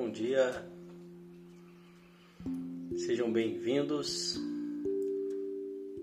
[0.00, 0.64] bom dia.
[2.98, 4.40] Sejam bem-vindos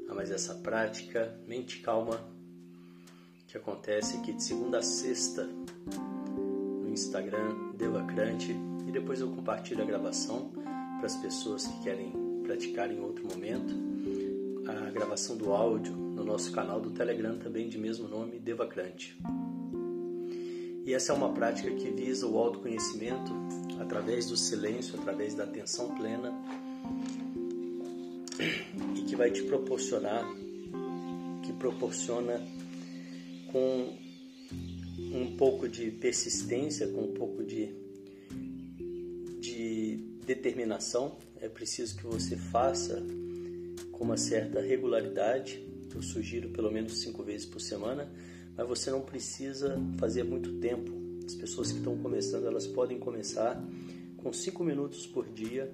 [0.10, 2.20] a mais essa prática Mente Calma
[3.48, 8.54] que acontece aqui de segunda a sexta no Instagram Devacrante
[8.86, 10.52] e depois eu compartilho a gravação
[10.98, 12.12] para as pessoas que querem
[12.44, 13.74] praticar em outro momento.
[14.68, 19.18] A gravação do áudio no nosso canal do Telegram também de mesmo nome, Devacrante.
[20.86, 23.32] E essa é uma prática que visa o autoconhecimento
[23.86, 26.34] através do silêncio, através da atenção plena
[28.96, 30.26] e que vai te proporcionar,
[31.44, 32.42] que proporciona
[33.52, 33.98] com
[35.14, 37.70] um pouco de persistência, com um pouco de,
[39.40, 41.18] de determinação.
[41.40, 43.02] É preciso que você faça
[43.92, 45.64] com uma certa regularidade.
[45.94, 48.12] Eu sugiro pelo menos cinco vezes por semana
[48.58, 51.05] mas você não precisa fazer muito tempo.
[51.26, 53.62] As pessoas que estão começando, elas podem começar
[54.18, 55.72] com cinco minutos por dia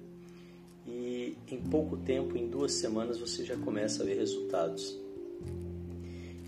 [0.86, 4.98] e em pouco tempo, em duas semanas, você já começa a ver resultados.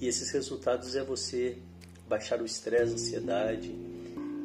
[0.01, 1.59] E esses resultados é você
[2.09, 3.75] baixar o estresse, a ansiedade,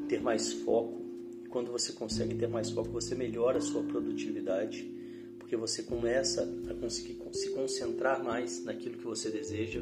[0.08, 1.02] ter mais foco.
[1.44, 4.84] E quando você consegue ter mais foco, você melhora a sua produtividade,
[5.40, 9.82] porque você começa a conseguir se concentrar mais naquilo que você deseja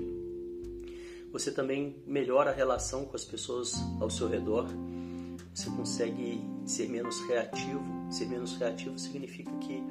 [1.37, 4.65] você também melhora a relação com as pessoas ao seu redor.
[5.53, 7.83] Você consegue ser menos reativo.
[8.09, 9.83] Ser menos reativo significa que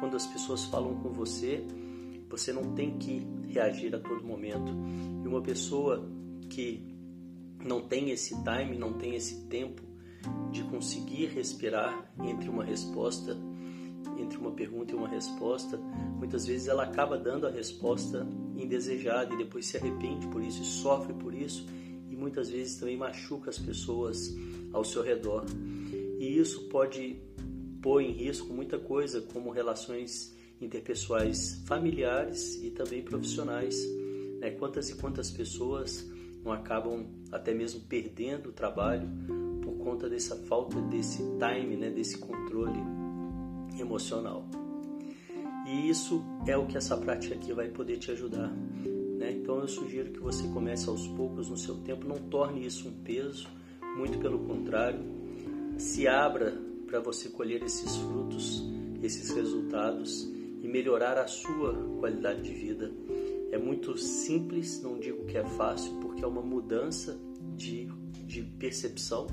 [0.00, 1.64] quando as pessoas falam com você,
[2.28, 4.72] você não tem que reagir a todo momento.
[5.24, 6.04] E uma pessoa
[6.50, 6.84] que
[7.64, 9.80] não tem esse time, não tem esse tempo
[10.50, 13.36] de conseguir respirar entre uma resposta
[14.18, 15.78] entre uma pergunta e uma resposta,
[16.18, 18.26] muitas vezes ela acaba dando a resposta
[18.56, 21.66] indesejada e depois se arrepende por isso e sofre por isso
[22.14, 24.34] e muitas vezes também machuca as pessoas
[24.72, 25.44] ao seu redor.
[26.18, 27.20] E isso pode
[27.82, 33.76] pôr em risco muita coisa, como relações interpessoais familiares e também profissionais.
[34.38, 34.52] Né?
[34.52, 36.08] Quantas e quantas pessoas
[36.42, 39.08] não acabam até mesmo perdendo o trabalho
[39.62, 41.90] por conta dessa falta desse time, né?
[41.90, 42.80] desse controle
[43.78, 44.48] emocional.
[45.66, 48.50] E isso é o que essa prática aqui vai poder te ajudar.
[49.18, 49.32] Né?
[49.32, 52.92] Então eu sugiro que você comece aos poucos no seu tempo, não torne isso um
[53.02, 53.48] peso,
[53.96, 55.00] muito pelo contrário,
[55.78, 58.62] se abra para você colher esses frutos,
[59.02, 60.30] esses resultados
[60.62, 62.92] e melhorar a sua qualidade de vida.
[63.50, 67.18] É muito simples, não digo que é fácil, porque é uma mudança
[67.56, 67.86] de,
[68.26, 69.28] de percepção,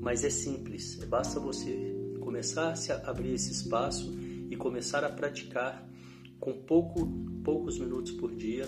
[0.00, 4.10] mas é simples, basta você começar a abrir esse espaço
[4.50, 5.88] e começar a praticar
[6.40, 7.06] com pouco,
[7.44, 8.64] poucos minutos por dia.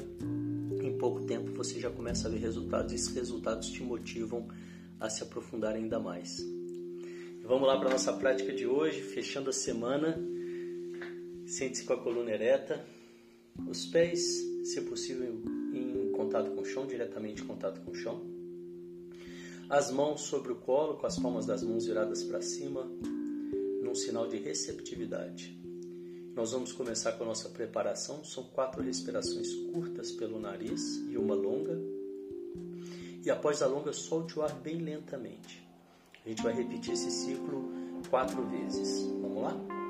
[0.80, 4.48] Em pouco tempo você já começa a ver resultados e esses resultados te motivam
[5.00, 6.38] a se aprofundar ainda mais.
[7.42, 10.16] Vamos lá para a nossa prática de hoje, fechando a semana.
[11.44, 12.84] Sente-se com a coluna ereta,
[13.68, 14.22] os pés,
[14.64, 15.42] se possível,
[15.74, 18.24] em contato com o chão, diretamente em contato com o chão.
[19.68, 22.88] As mãos sobre o colo, com as palmas das mãos viradas para cima,
[23.92, 25.61] um sinal de receptividade.
[26.34, 28.24] Nós vamos começar com a nossa preparação.
[28.24, 31.78] São quatro respirações curtas pelo nariz e uma longa.
[33.24, 35.62] E após a longa, solte o ar bem lentamente.
[36.24, 37.70] A gente vai repetir esse ciclo
[38.08, 39.06] quatro vezes.
[39.20, 39.81] Vamos lá?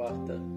[0.00, 0.49] Quarta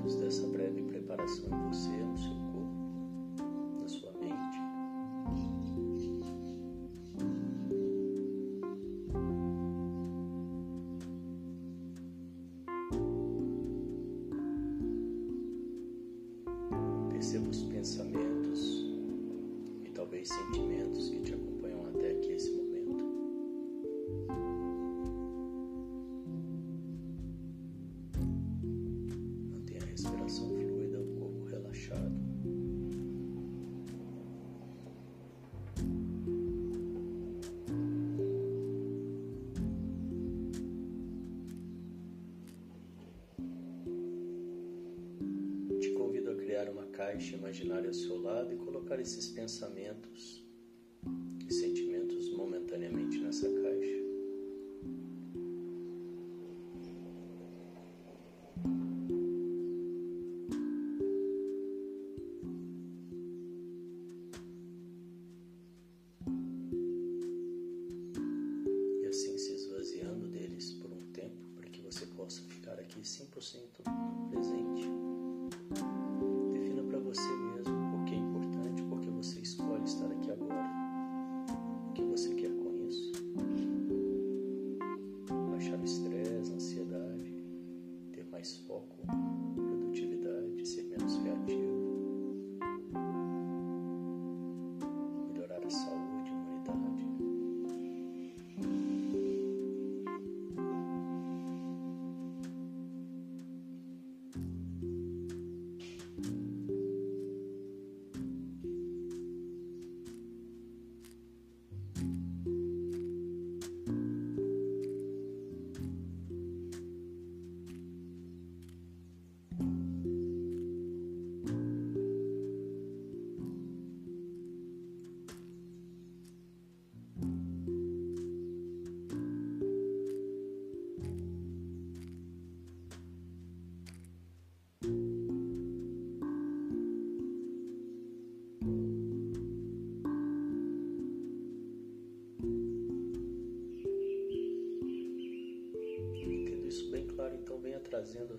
[0.00, 1.69] resultados dessa breve preparação.
[47.20, 50.42] Caixa imaginária ao seu lado e colocar esses pensamentos
[51.46, 54.00] e sentimentos momentaneamente nessa caixa.
[69.02, 73.89] E assim se esvaziando deles por um tempo para que você possa ficar aqui 100%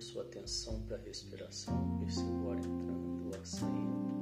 [0.02, 1.98] sua atenção para a respiração.
[2.00, 4.21] Perceba o ar entrando, o ar saindo.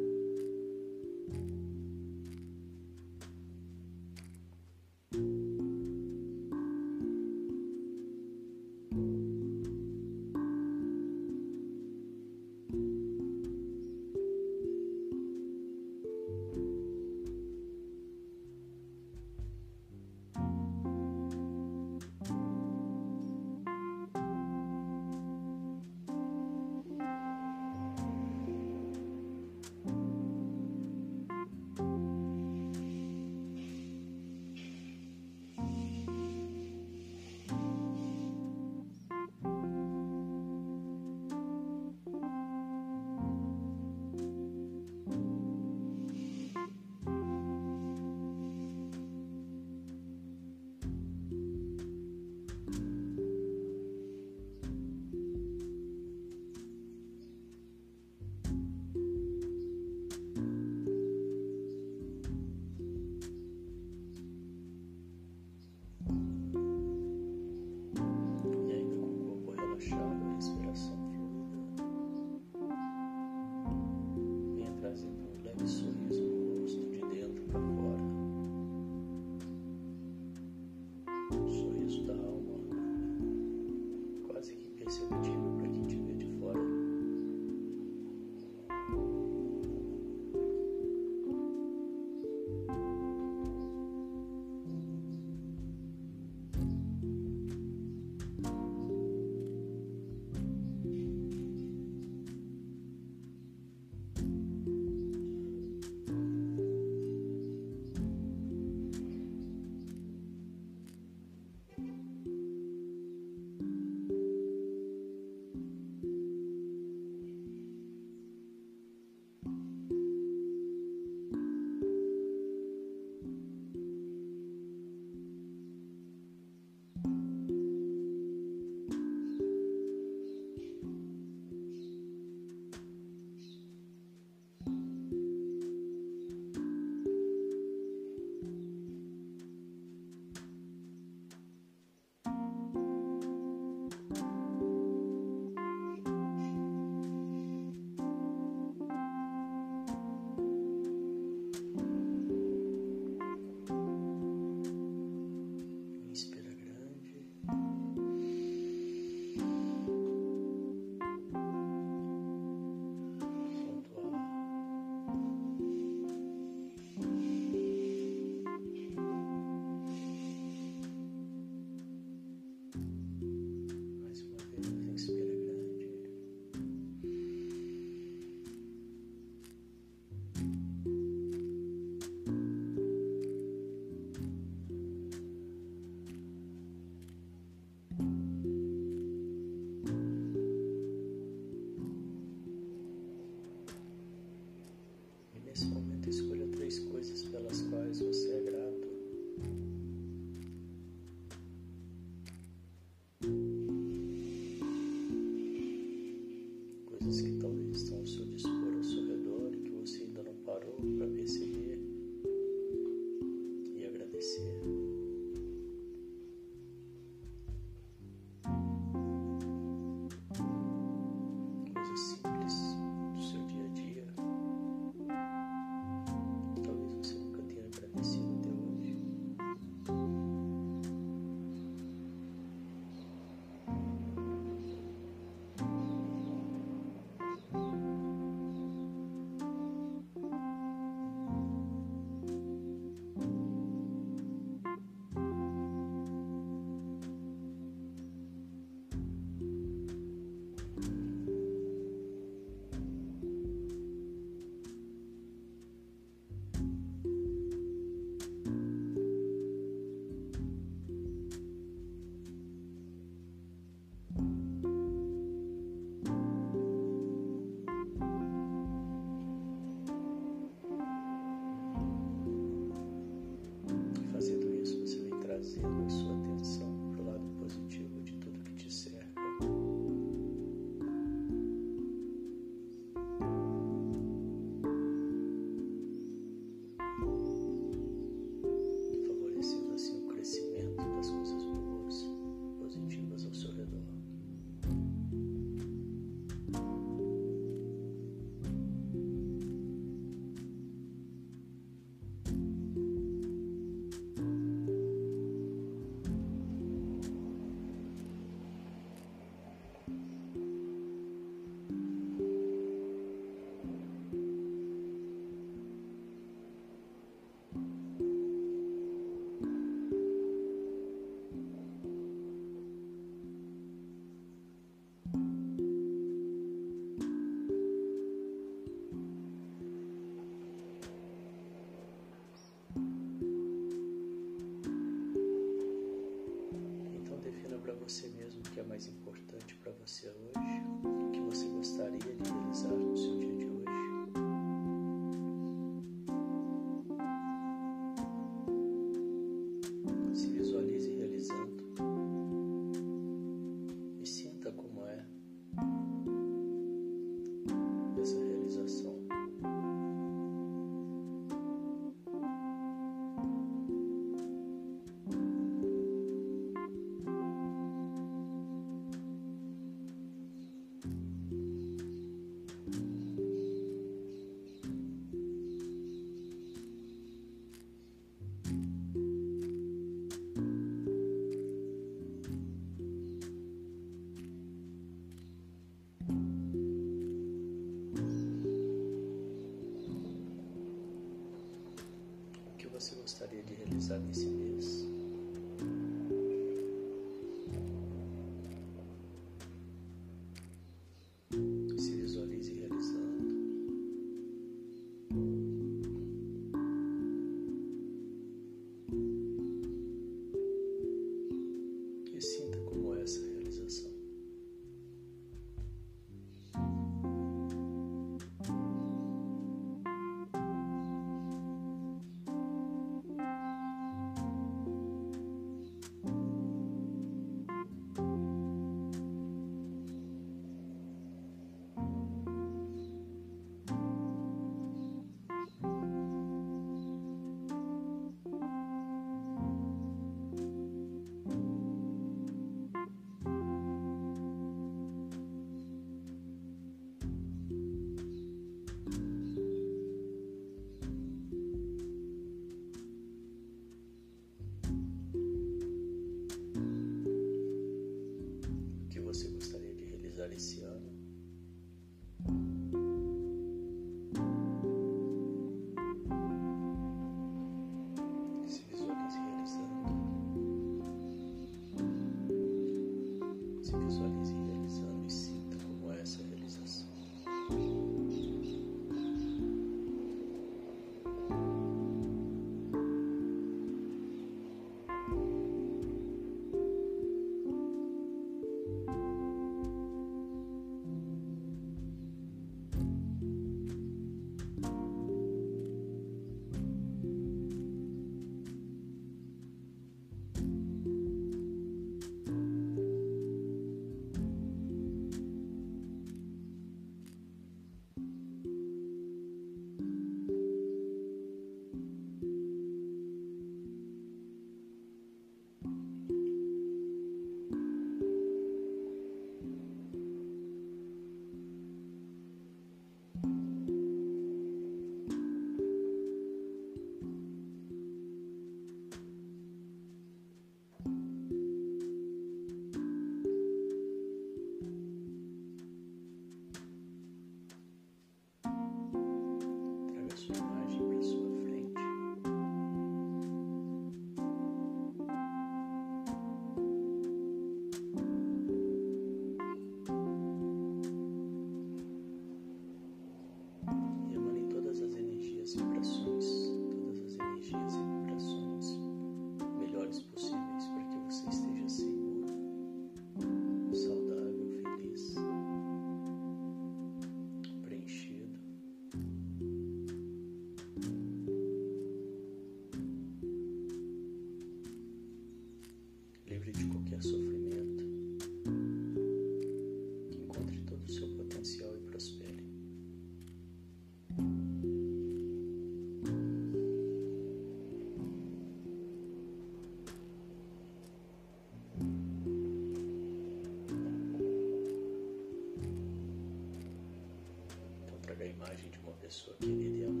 [599.11, 600.00] Imagem de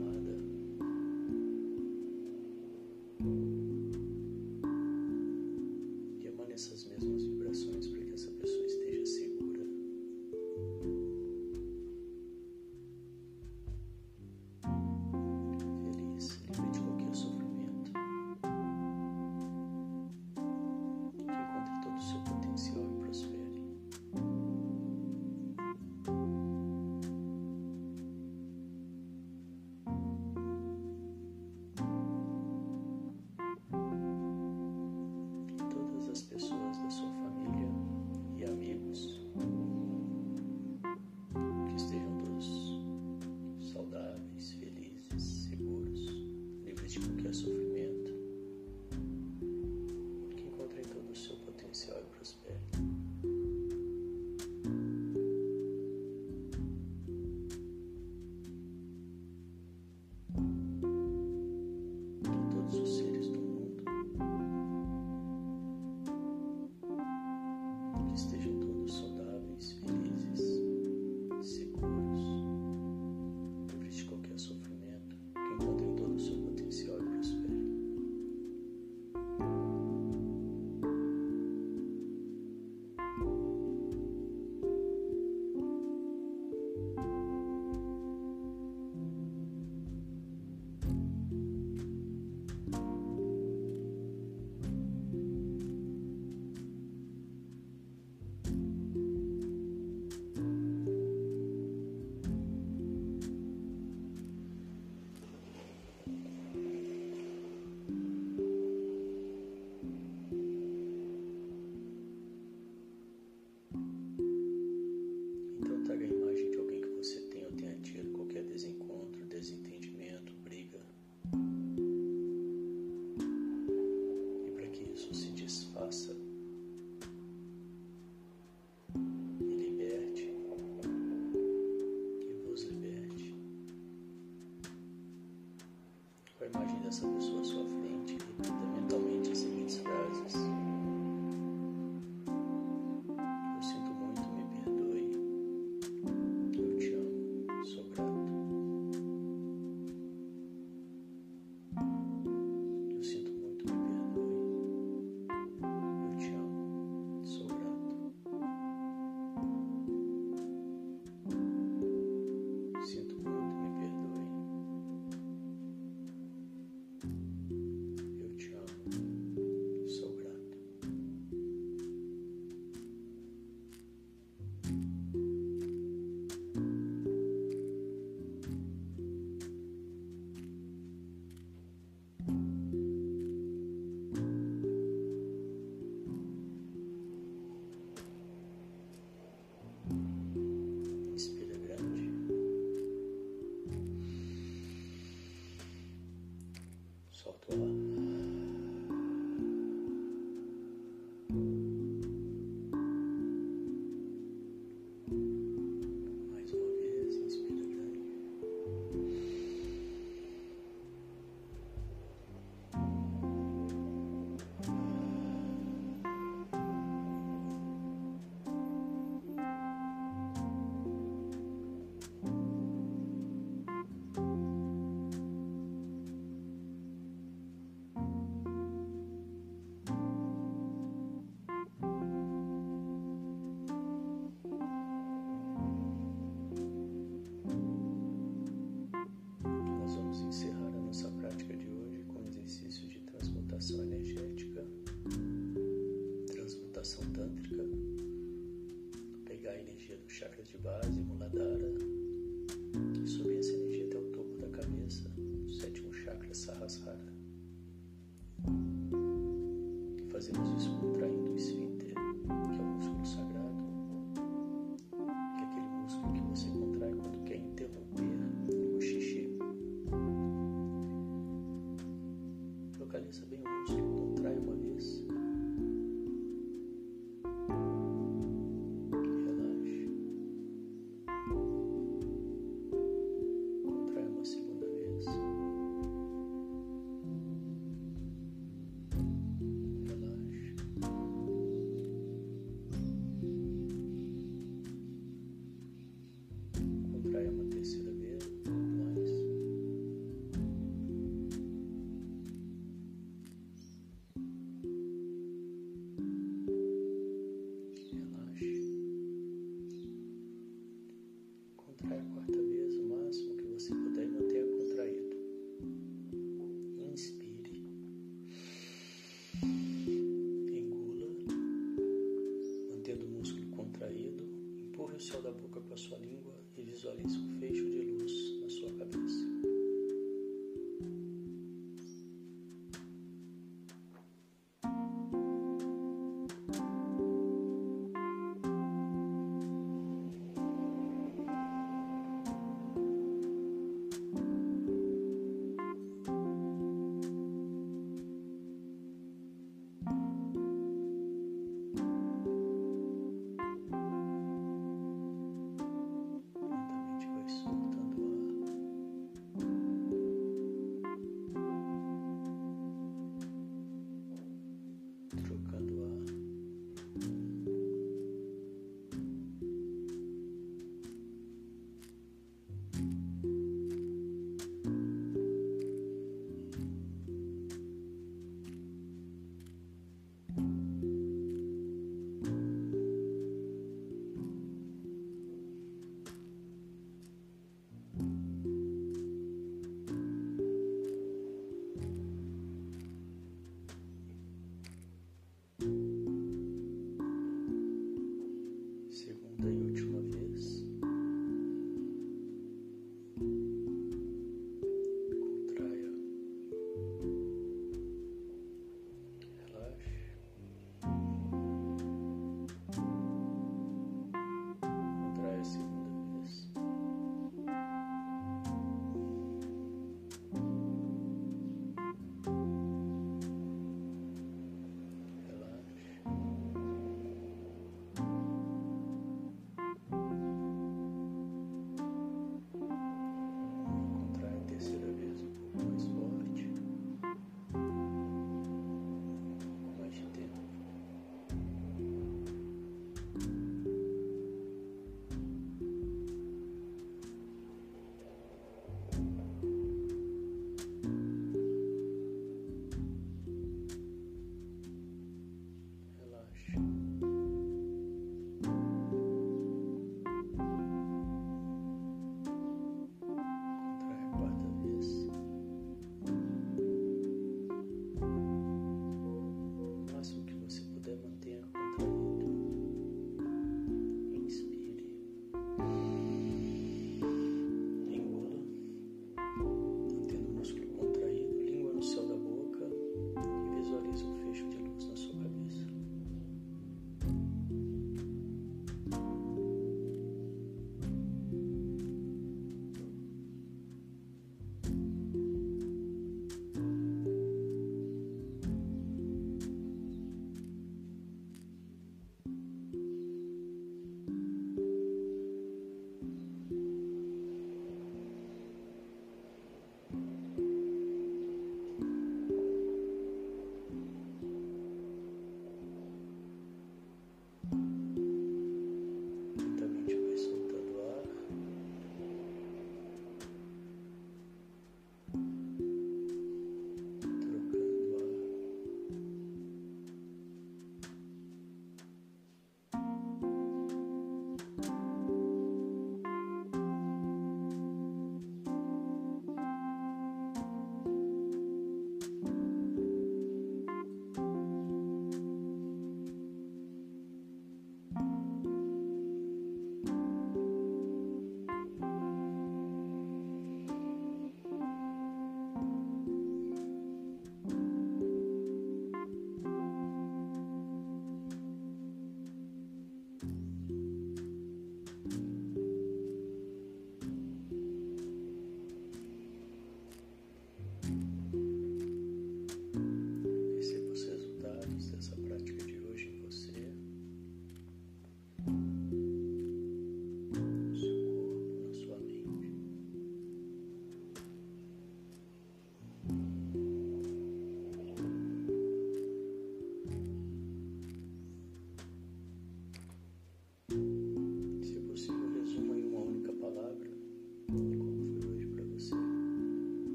[197.51, 197.90] 是吧。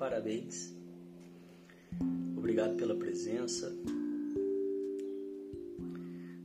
[0.00, 0.74] Parabéns.
[2.34, 3.70] Obrigado pela presença.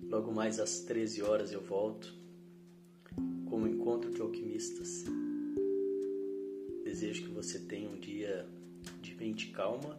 [0.10, 2.14] Logo mais às 13 horas eu volto
[3.49, 5.06] com o encontro de alquimistas.
[6.84, 8.45] Desejo que você tenha um dia
[9.01, 9.97] de mente calma,